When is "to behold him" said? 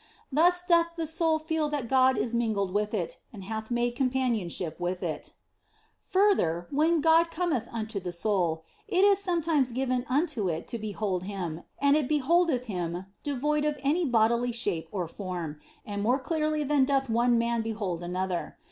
10.69-11.61